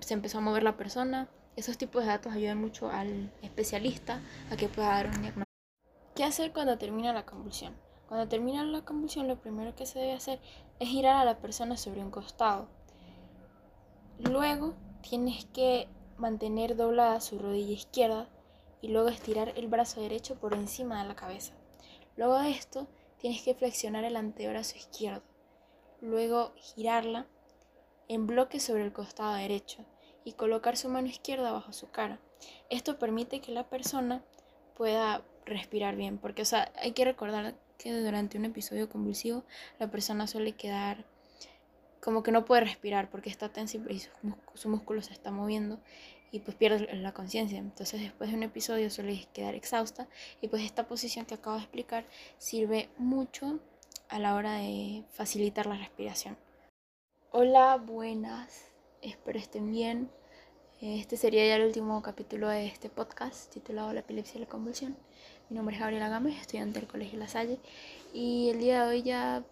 se 0.00 0.14
empezó 0.14 0.38
a 0.38 0.40
mover 0.40 0.62
la 0.62 0.76
persona 0.76 1.28
esos 1.56 1.78
tipos 1.78 2.02
de 2.02 2.08
datos 2.08 2.32
ayudan 2.32 2.60
mucho 2.60 2.90
al 2.90 3.30
especialista 3.42 4.20
a 4.50 4.56
que 4.56 4.68
pueda 4.68 4.88
dar 4.88 5.06
un 5.06 5.22
diagnóstico. 5.22 5.44
¿Qué 6.14 6.24
hacer 6.24 6.52
cuando 6.52 6.78
termina 6.78 7.12
la 7.12 7.24
convulsión? 7.24 7.74
Cuando 8.08 8.28
termina 8.28 8.64
la 8.64 8.84
convulsión 8.84 9.28
lo 9.28 9.40
primero 9.40 9.74
que 9.74 9.86
se 9.86 9.98
debe 9.98 10.12
hacer 10.12 10.40
es 10.78 10.88
girar 10.88 11.16
a 11.16 11.24
la 11.24 11.38
persona 11.38 11.76
sobre 11.76 12.02
un 12.02 12.10
costado. 12.10 12.68
Luego 14.18 14.74
tienes 15.02 15.46
que 15.46 15.88
mantener 16.16 16.76
doblada 16.76 17.20
su 17.20 17.38
rodilla 17.38 17.72
izquierda 17.72 18.28
y 18.80 18.88
luego 18.88 19.08
estirar 19.08 19.52
el 19.56 19.68
brazo 19.68 20.00
derecho 20.00 20.36
por 20.36 20.54
encima 20.54 21.02
de 21.02 21.08
la 21.08 21.16
cabeza. 21.16 21.54
Luego 22.16 22.38
de 22.38 22.50
esto 22.50 22.86
tienes 23.18 23.42
que 23.42 23.54
flexionar 23.54 24.04
el 24.04 24.16
antebrazo 24.16 24.76
izquierdo. 24.76 25.22
Luego 26.00 26.52
girarla 26.56 27.26
en 28.08 28.26
bloque 28.26 28.60
sobre 28.60 28.84
el 28.84 28.92
costado 28.92 29.34
derecho 29.34 29.84
y 30.24 30.32
colocar 30.32 30.76
su 30.76 30.88
mano 30.88 31.08
izquierda 31.08 31.52
bajo 31.52 31.72
su 31.72 31.90
cara. 31.90 32.20
Esto 32.70 32.98
permite 32.98 33.40
que 33.40 33.52
la 33.52 33.68
persona 33.68 34.22
pueda 34.74 35.22
respirar 35.44 35.96
bien, 35.96 36.18
porque 36.18 36.42
o 36.42 36.46
sea, 36.46 36.72
hay 36.76 36.92
que 36.92 37.04
recordar 37.04 37.54
que 37.78 37.92
durante 37.92 38.38
un 38.38 38.44
episodio 38.44 38.88
convulsivo 38.88 39.44
la 39.78 39.90
persona 39.90 40.26
suele 40.26 40.52
quedar 40.52 41.04
como 42.00 42.22
que 42.22 42.32
no 42.32 42.44
puede 42.44 42.62
respirar 42.62 43.10
porque 43.10 43.30
está 43.30 43.48
tensa 43.48 43.78
y 43.88 44.00
su, 44.54 44.68
músculo 44.68 45.02
se 45.02 45.12
está 45.12 45.30
moviendo 45.30 45.80
y 46.30 46.40
pues 46.40 46.56
pierde 46.56 46.92
la 46.96 47.14
conciencia. 47.14 47.58
Entonces 47.58 48.00
después 48.00 48.30
de 48.30 48.36
un 48.36 48.42
episodio 48.42 48.90
suele 48.90 49.26
quedar 49.32 49.54
exhausta 49.54 50.08
y 50.40 50.48
pues 50.48 50.62
esta 50.62 50.86
posición 50.86 51.24
que 51.24 51.34
acabo 51.34 51.56
de 51.56 51.62
explicar 51.62 52.06
sirve 52.38 52.90
mucho 52.98 53.60
a 54.08 54.18
la 54.18 54.34
hora 54.34 54.54
de 54.58 55.04
facilitar 55.12 55.66
la 55.66 55.76
respiración. 55.76 56.36
Hola, 57.30 57.76
buenas 57.76 58.74
espero 59.04 59.38
estén 59.38 59.70
bien. 59.70 60.10
Este 60.80 61.16
sería 61.16 61.46
ya 61.46 61.56
el 61.56 61.66
último 61.66 62.00
capítulo 62.02 62.48
de 62.48 62.66
este 62.66 62.88
podcast 62.88 63.52
titulado 63.52 63.92
La 63.92 64.00
epilepsia 64.00 64.38
y 64.38 64.40
la 64.40 64.48
convulsión. 64.48 64.96
Mi 65.50 65.56
nombre 65.56 65.76
es 65.76 65.80
Gabriela 65.80 66.08
Gámez, 66.08 66.40
estudiante 66.40 66.80
del 66.80 66.88
Colegio 66.88 67.18
La 67.18 67.28
Salle 67.28 67.58
y 68.14 68.48
el 68.48 68.60
día 68.60 68.84
de 68.84 68.88
hoy 68.88 69.02
ya, 69.02 69.42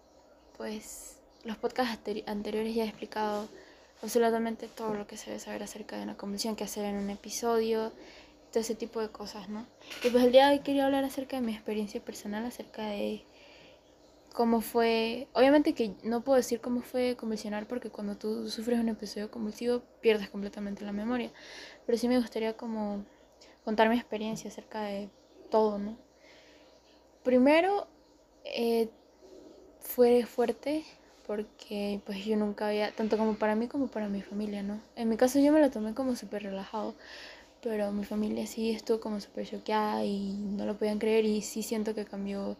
pues, 0.57 1.19
los 1.43 1.57
podcasts 1.57 2.09
anteriores 2.25 2.73
ya 2.73 2.83
he 2.83 2.87
explicado 2.87 3.47
absolutamente 4.01 4.67
todo 4.67 4.95
lo 4.95 5.05
que 5.05 5.17
se 5.17 5.27
debe 5.27 5.39
saber 5.39 5.61
acerca 5.61 5.95
de 5.95 6.03
una 6.03 6.17
convulsión, 6.17 6.55
que 6.55 6.63
hacer 6.63 6.85
en 6.85 6.95
un 6.95 7.11
episodio, 7.11 7.91
todo 8.51 8.61
ese 8.61 8.73
tipo 8.73 9.01
de 9.01 9.09
cosas, 9.09 9.49
¿no? 9.49 9.67
Y 10.03 10.09
pues 10.09 10.23
el 10.23 10.31
día 10.31 10.47
de 10.47 10.57
hoy 10.57 10.59
quería 10.63 10.85
hablar 10.85 11.03
acerca 11.03 11.35
de 11.35 11.43
mi 11.43 11.53
experiencia 11.53 12.03
personal, 12.03 12.43
acerca 12.43 12.87
de 12.87 13.23
cómo 14.33 14.61
fue, 14.61 15.27
obviamente 15.33 15.73
que 15.73 15.93
no 16.03 16.23
puedo 16.23 16.37
decir 16.37 16.59
cómo 16.59 16.81
fue 16.81 17.15
convulsionar 17.15 17.67
porque 17.67 17.91
cuando 17.91 18.17
tú 18.17 18.49
sufres 18.49 18.79
un 18.79 18.89
episodio 18.89 19.29
convulsivo 19.29 19.83
pierdes 20.01 20.29
completamente 20.31 20.83
la 20.83 20.91
memoria, 20.91 21.31
pero 21.85 21.99
sí 21.99 22.07
me 22.07 22.17
gustaría 22.17 22.57
como 22.57 23.05
contar 23.63 23.89
mi 23.89 23.95
experiencia 23.95 24.49
acerca 24.49 24.81
de 24.81 25.09
todo, 25.53 25.77
¿no? 25.77 25.95
Primero, 27.23 27.85
eh, 28.43 28.89
fue 29.81 30.25
fuerte 30.25 30.83
porque 31.27 32.01
pues 32.07 32.25
yo 32.25 32.35
nunca 32.37 32.69
había, 32.69 32.91
tanto 32.91 33.19
como 33.19 33.35
para 33.35 33.53
mí 33.53 33.67
como 33.67 33.85
para 33.85 34.09
mi 34.09 34.23
familia, 34.23 34.63
¿no? 34.63 34.81
En 34.95 35.09
mi 35.09 35.15
caso 35.15 35.37
yo 35.39 35.51
me 35.51 35.61
lo 35.61 35.69
tomé 35.69 35.93
como 35.93 36.15
súper 36.15 36.41
relajado, 36.41 36.95
pero 37.61 37.91
mi 37.91 38.03
familia 38.03 38.47
sí 38.47 38.71
estuvo 38.71 38.99
como 38.99 39.21
súper 39.21 39.47
choqueada 39.47 40.03
y 40.03 40.33
no 40.33 40.65
lo 40.65 40.75
podían 40.75 40.97
creer 40.97 41.23
y 41.25 41.43
sí 41.43 41.61
siento 41.61 41.93
que 41.93 42.03
cambió 42.03 42.57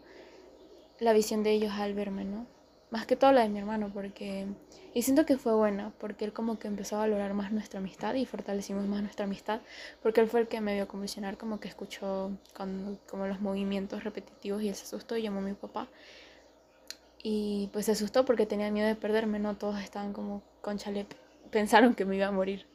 la 1.00 1.12
visión 1.12 1.42
de 1.42 1.50
ellos 1.50 1.72
al 1.72 1.94
verme, 1.94 2.24
¿no? 2.24 2.46
Más 2.90 3.06
que 3.06 3.16
todo 3.16 3.32
la 3.32 3.42
de 3.42 3.48
mi 3.48 3.58
hermano, 3.58 3.90
porque... 3.92 4.46
Y 4.92 5.02
siento 5.02 5.26
que 5.26 5.36
fue 5.36 5.54
buena, 5.54 5.92
porque 5.98 6.24
él 6.24 6.32
como 6.32 6.58
que 6.58 6.68
empezó 6.68 6.96
a 6.96 7.00
valorar 7.00 7.34
más 7.34 7.50
nuestra 7.50 7.80
amistad 7.80 8.14
y 8.14 8.26
fortalecimos 8.26 8.86
más 8.86 9.02
nuestra 9.02 9.24
amistad, 9.24 9.60
porque 10.02 10.20
él 10.20 10.28
fue 10.28 10.40
el 10.40 10.48
que 10.48 10.60
me 10.60 10.74
vio 10.74 10.86
convulsionar, 10.86 11.36
como 11.36 11.58
que 11.58 11.66
escuchó 11.66 12.30
como 12.54 13.26
los 13.26 13.40
movimientos 13.40 14.04
repetitivos 14.04 14.62
y 14.62 14.68
él 14.68 14.74
se 14.76 14.84
asustó 14.84 15.16
y 15.16 15.22
llamó 15.22 15.40
a 15.40 15.42
mi 15.42 15.54
papá. 15.54 15.88
Y 17.22 17.70
pues 17.72 17.86
se 17.86 17.92
asustó 17.92 18.24
porque 18.24 18.46
tenía 18.46 18.70
miedo 18.70 18.86
de 18.86 18.94
perderme, 18.94 19.38
¿no? 19.38 19.56
Todos 19.56 19.80
estaban 19.80 20.12
como 20.12 20.42
con 20.60 20.78
chale, 20.78 21.06
pensaron 21.50 21.94
que 21.94 22.04
me 22.04 22.16
iba 22.16 22.26
a 22.26 22.32
morir. 22.32 22.66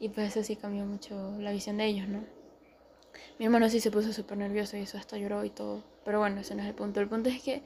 Y 0.00 0.08
pues 0.10 0.30
eso 0.36 0.44
sí 0.44 0.56
cambió 0.56 0.84
mucho 0.84 1.36
la 1.38 1.52
visión 1.52 1.78
de 1.78 1.86
ellos, 1.86 2.08
¿no? 2.08 2.24
Mi 3.38 3.46
hermano 3.46 3.68
sí 3.70 3.80
se 3.80 3.90
puso 3.90 4.12
súper 4.12 4.38
nervioso 4.38 4.76
y 4.76 4.80
eso 4.80 4.98
hasta 4.98 5.16
lloró 5.16 5.44
y 5.44 5.50
todo. 5.50 5.82
Pero 6.04 6.18
bueno, 6.18 6.40
ese 6.40 6.54
no 6.54 6.62
es 6.62 6.68
el 6.68 6.74
punto. 6.74 7.00
El 7.00 7.08
punto 7.08 7.28
es 7.28 7.42
que 7.42 7.62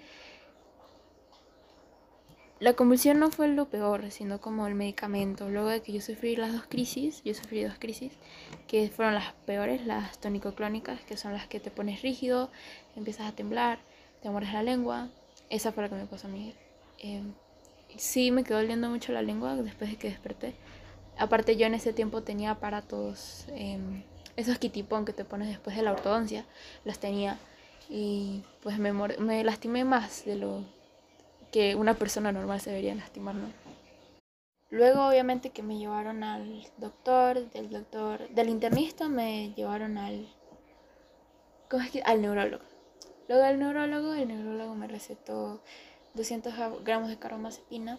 la 2.60 2.74
convulsión 2.74 3.18
no 3.18 3.30
fue 3.30 3.48
lo 3.48 3.70
peor, 3.70 4.10
sino 4.10 4.38
como 4.38 4.66
el 4.66 4.74
medicamento. 4.74 5.48
Luego 5.48 5.68
de 5.68 5.80
que 5.80 5.92
yo 5.92 6.02
sufrí 6.02 6.36
las 6.36 6.52
dos 6.52 6.64
crisis, 6.68 7.22
yo 7.24 7.32
sufrí 7.32 7.64
dos 7.64 7.78
crisis, 7.78 8.12
que 8.68 8.90
fueron 8.90 9.14
las 9.14 9.32
peores, 9.46 9.86
las 9.86 10.20
tónico-clónicas, 10.20 11.00
que 11.00 11.16
son 11.16 11.32
las 11.32 11.46
que 11.48 11.58
te 11.58 11.70
pones 11.70 12.02
rígido, 12.02 12.50
empiezas 12.96 13.26
a 13.26 13.32
temblar, 13.32 13.78
te 14.22 14.28
mueres 14.28 14.52
la 14.52 14.62
lengua. 14.62 15.08
Esa 15.48 15.72
fue 15.72 15.84
la 15.84 15.88
que 15.88 15.94
me 15.94 16.04
pasó 16.04 16.28
a 16.28 16.30
mí. 16.30 16.54
Eh, 16.98 17.22
sí 17.96 18.30
me 18.30 18.44
quedó 18.44 18.58
oliendo 18.58 18.90
mucho 18.90 19.12
la 19.12 19.22
lengua 19.22 19.56
después 19.56 19.90
de 19.90 19.96
que 19.96 20.10
desperté. 20.10 20.54
Aparte 21.18 21.56
yo 21.56 21.66
en 21.66 21.74
ese 21.74 21.92
tiempo 21.94 22.22
tenía 22.22 22.52
aparatos... 22.52 23.46
Em, 23.48 24.02
esos 24.36 24.58
kitipón 24.58 25.04
que 25.04 25.12
te 25.12 25.24
pones 25.24 25.48
después 25.48 25.76
de 25.76 25.82
la 25.82 25.92
ortodoncia, 25.92 26.46
los 26.84 26.98
tenía 26.98 27.38
y 27.90 28.42
pues 28.62 28.78
me 28.78 29.44
lastimé 29.44 29.84
más 29.84 30.24
de 30.24 30.36
lo 30.36 30.64
que 31.50 31.74
una 31.74 31.94
persona 31.94 32.32
normal 32.32 32.60
se 32.60 32.70
debería 32.70 32.94
lastimar, 32.94 33.34
¿no? 33.34 33.48
Luego 34.70 35.08
obviamente 35.08 35.50
que 35.50 35.62
me 35.62 35.78
llevaron 35.78 36.22
al 36.22 36.64
doctor, 36.76 37.50
del 37.50 37.70
doctor, 37.70 38.28
del 38.28 38.48
internista 38.48 39.08
me 39.08 39.52
llevaron 39.54 39.98
al, 39.98 40.28
¿cómo 41.68 41.82
es 41.82 41.90
que? 41.90 42.02
Al 42.02 42.22
neurólogo. 42.22 42.64
Luego 43.28 43.44
del 43.44 43.58
neurólogo, 43.58 44.14
el 44.14 44.28
neurólogo 44.28 44.74
me 44.76 44.86
recetó 44.86 45.62
200 46.14 46.54
gramos 46.84 47.08
de 47.08 47.18
carbamazepina 47.18 47.98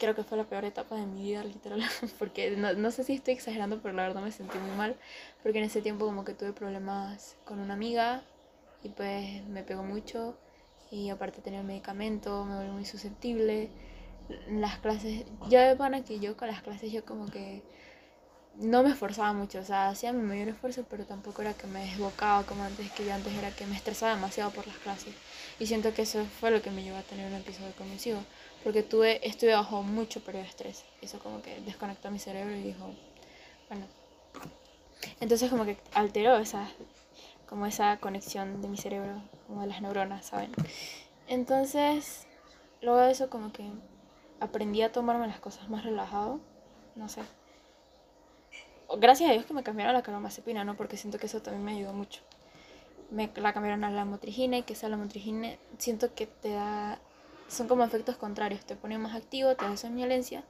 creo 0.00 0.16
que 0.16 0.24
fue 0.24 0.38
la 0.38 0.44
peor 0.44 0.64
etapa 0.64 0.96
de 0.96 1.06
mi 1.06 1.22
vida, 1.22 1.44
literal, 1.44 1.80
porque 2.18 2.56
no, 2.56 2.72
no, 2.72 2.90
sé 2.90 3.04
si 3.04 3.12
estoy 3.12 3.34
exagerando, 3.34 3.80
pero 3.80 3.94
la 3.94 4.02
verdad 4.02 4.22
me 4.22 4.32
sentí 4.32 4.58
muy 4.58 4.74
mal, 4.74 4.96
porque 5.42 5.58
en 5.58 5.64
ese 5.64 5.82
tiempo 5.82 6.06
como 6.06 6.24
que 6.24 6.34
tuve 6.34 6.52
problemas 6.52 7.36
con 7.44 7.60
una 7.60 7.74
amiga 7.74 8.22
y 8.82 8.88
pues 8.88 9.44
me 9.44 9.62
pegó 9.62 9.84
mucho 9.84 10.36
y 10.90 11.10
aparte 11.10 11.40
tenía 11.40 11.60
el 11.60 11.66
medicamento, 11.66 12.44
me 12.44 12.56
volví 12.56 12.70
muy 12.70 12.84
susceptible. 12.84 13.70
Las 14.48 14.78
clases, 14.78 15.24
ya 15.48 15.68
de 15.68 15.76
pana 15.76 16.04
que 16.04 16.20
yo 16.20 16.36
con 16.36 16.48
las 16.48 16.62
clases 16.62 16.92
yo 16.92 17.04
como 17.04 17.26
que 17.26 17.62
no 18.56 18.82
me 18.82 18.90
esforzaba 18.90 19.32
mucho, 19.32 19.60
o 19.60 19.64
sea, 19.64 19.88
hacía 19.88 20.12
mi 20.12 20.22
mayor 20.22 20.48
esfuerzo, 20.48 20.84
pero 20.88 21.06
tampoco 21.06 21.42
era 21.42 21.54
que 21.54 21.66
me 21.66 21.84
desbocaba 21.84 22.44
como 22.44 22.62
antes, 22.62 22.90
que 22.92 23.06
yo 23.06 23.14
antes 23.14 23.32
era 23.34 23.50
que 23.54 23.66
me 23.66 23.74
estresaba 23.74 24.14
demasiado 24.14 24.50
por 24.50 24.66
las 24.66 24.76
clases. 24.78 25.14
Y 25.58 25.66
siento 25.66 25.94
que 25.94 26.02
eso 26.02 26.24
fue 26.24 26.50
lo 26.50 26.60
que 26.60 26.70
me 26.70 26.82
llevó 26.82 26.98
a 26.98 27.02
tener 27.02 27.26
un 27.26 27.38
episodio 27.38 27.72
convulsivo, 27.76 28.20
porque 28.62 28.82
tuve, 28.82 29.26
estuve 29.26 29.54
bajo 29.54 29.82
mucho 29.82 30.20
periodo 30.22 30.44
de 30.44 30.50
estrés. 30.50 30.84
Eso 31.00 31.18
como 31.20 31.42
que 31.42 31.60
desconectó 31.62 32.10
mi 32.10 32.18
cerebro 32.18 32.54
y 32.54 32.62
dijo, 32.62 32.92
bueno. 33.68 33.86
Entonces 35.20 35.48
como 35.50 35.64
que 35.64 35.78
alteró 35.94 36.36
esa, 36.36 36.68
como 37.50 37.66
esa 37.66 37.98
conexión 37.98 38.62
de 38.62 38.68
mi 38.68 38.78
cerebro, 38.78 39.22
como 39.46 39.60
de 39.60 39.66
las 39.66 39.82
neuronas, 39.82 40.24
¿saben? 40.24 40.52
Entonces, 41.28 42.26
luego 42.80 43.00
de 43.00 43.10
eso 43.10 43.28
como 43.28 43.52
que 43.52 43.70
aprendí 44.40 44.80
a 44.80 44.90
tomarme 44.90 45.26
las 45.26 45.40
cosas 45.40 45.68
más 45.68 45.84
relajado, 45.84 46.40
no 46.96 47.10
sé 47.10 47.20
gracias 48.98 49.30
a 49.30 49.32
Dios 49.32 49.44
que 49.44 49.54
me 49.54 49.62
cambiaron 49.62 49.94
la 49.94 50.02
carbamazepina, 50.02 50.64
¿no? 50.64 50.76
Porque 50.76 50.96
siento 50.96 51.18
que 51.18 51.26
eso 51.26 51.40
también 51.42 51.64
me 51.64 51.72
ayudó 51.72 51.92
mucho. 51.92 52.22
Me 53.10 53.30
la 53.36 53.52
cambiaron 53.52 53.84
a 53.84 53.90
la 53.90 54.04
motrigina 54.04 54.58
y 54.58 54.62
que 54.62 54.72
esa 54.72 54.88
la 54.88 54.96
motrigina 54.96 55.56
siento 55.78 56.14
que 56.14 56.26
te 56.26 56.50
da... 56.50 56.98
Son 57.48 57.66
como 57.66 57.82
efectos 57.82 58.16
contrarios, 58.16 58.64
te 58.64 58.76
pone 58.76 58.96
más 58.98 59.16
activo, 59.16 59.56
te 59.56 59.64
da 59.64 59.76
somnolencia 59.76 60.44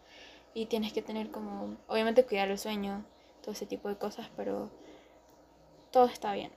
y 0.52 0.66
tienes 0.66 0.92
que 0.92 1.00
tener 1.00 1.30
como, 1.30 1.76
obviamente 1.88 2.26
cuidar 2.26 2.50
el 2.50 2.58
sueño, 2.58 3.04
todo 3.40 3.52
ese 3.52 3.64
tipo 3.64 3.88
de 3.88 3.96
cosas, 3.96 4.28
pero 4.36 4.70
todo 5.92 6.04
está 6.06 6.34
bien. 6.34 6.52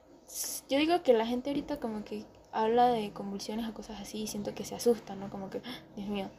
Yo 0.70 0.78
digo 0.80 1.04
que 1.04 1.14
la 1.14 1.26
gente 1.26 1.50
ahorita 1.50 1.80
como 1.80 2.04
que 2.04 2.26
habla 2.52 2.88
de 2.88 3.12
convulsiones 3.12 3.68
o 3.68 3.74
cosas 3.74 4.00
así 4.00 4.24
y 4.24 4.28
siento 4.28 4.56
que 4.56 4.64
se 4.64 4.76
asusta, 4.76 5.16
¿no? 5.16 5.30
Como 5.30 5.50
que, 5.50 5.60
¡ah! 5.66 5.80
Dios 5.96 6.08
mío. 6.08 6.30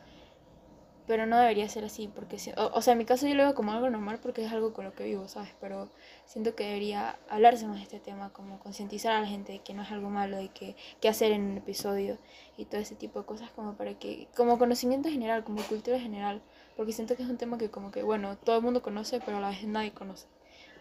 Pero 1.07 1.27
no 1.27 1.37
debería 1.37 1.69
ser 1.69 1.85
así, 1.85 2.09
porque, 2.09 2.39
o, 2.57 2.81
sea, 2.81 2.93
en 2.93 2.99
mi 2.99 3.05
caso 3.05 3.27
yo 3.27 3.35
lo 3.35 3.43
veo 3.43 3.55
como 3.55 3.73
algo 3.73 3.91
normal 3.91 4.21
porque 4.23 4.43
es 4.43 4.51
algo 4.51 4.73
con 4.73 4.87
lo 4.87 4.95
que 4.95 5.05
vivo, 5.05 5.29
¿sabes? 5.29 5.51
Pero 5.61 5.91
siento 6.25 6.55
que 6.55 6.65
debería 6.65 7.19
hablarse 7.29 7.67
más 7.67 7.77
de 7.77 7.83
este 7.83 8.01
tema, 8.01 8.33
como 8.33 8.59
concientizar 8.59 9.13
a 9.13 9.21
la 9.21 9.27
gente 9.27 9.53
de 9.53 9.59
que 9.59 9.75
no 9.75 9.83
es 9.83 9.93
algo 9.93 10.09
malo, 10.09 10.41
y 10.41 10.49
que 10.49 10.77
qué 11.03 11.09
hacer 11.11 11.33
en 11.33 11.43
un 11.43 11.59
episodio 11.59 12.17
y 12.57 12.65
todo 12.65 12.81
ese 12.81 12.95
tipo 12.95 13.19
de 13.19 13.27
cosas 13.27 13.51
como 13.51 13.75
para 13.77 13.99
que, 13.99 14.29
como 14.35 14.59
conocimiento 14.59 15.11
general, 15.11 15.45
como 15.45 15.63
cultura 15.65 16.01
general, 16.01 16.41
porque 16.75 16.93
siento 16.93 17.17
que 17.17 17.23
es 17.23 17.29
un 17.29 17.37
tema 17.37 17.59
que 17.59 17.71
como 17.71 17.91
que, 17.91 18.03
bueno, 18.03 18.39
todo 18.39 18.57
el 18.57 18.63
mundo 18.63 18.81
conoce, 18.81 19.21
pero 19.21 19.37
a 19.37 19.41
la 19.41 19.51
vez 19.51 19.63
nadie 19.65 19.93
conoce. 19.93 20.27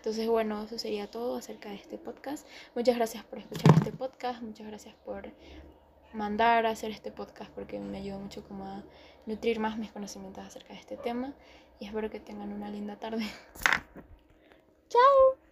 Entonces, 0.04 0.28
bueno, 0.28 0.64
eso 0.64 0.78
sería 0.78 1.10
todo 1.10 1.38
acerca 1.38 1.70
de 1.70 1.76
este 1.76 1.98
podcast. 1.98 2.46
Muchas 2.76 2.98
gracias 2.98 3.24
por 3.24 3.40
escuchar 3.40 3.74
este 3.76 3.94
podcast, 3.94 4.42
muchas 4.42 4.68
gracias 4.68 4.94
por 5.06 5.32
mandar 6.12 6.66
a 6.66 6.72
hacer 6.72 6.92
este 6.92 7.10
podcast 7.10 7.50
porque 7.52 7.80
me 7.80 8.00
ayudó 8.00 8.20
mucho 8.20 8.44
como 8.44 8.66
a 8.66 8.84
nutrir 9.26 9.62
más 9.62 9.78
mis 9.78 9.94
conocimientos 9.94 10.44
acerca 10.44 10.74
de 10.74 10.80
este 10.82 10.98
tema 10.98 11.34
y 11.80 11.86
espero 11.86 12.10
que 12.10 12.20
tengan 12.20 12.52
una 12.52 12.70
linda 12.70 12.98
tarde. 12.98 13.24
Chao. 14.90 15.43